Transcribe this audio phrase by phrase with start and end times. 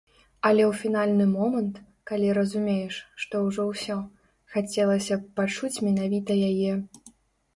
[0.47, 1.75] Але ў фінальны момант,
[2.11, 3.97] калі разумееш, што ўжо ўсё,
[4.53, 6.73] хацелася б пачуць менавіта яе.